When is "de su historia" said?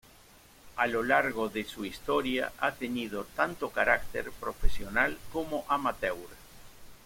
1.47-2.51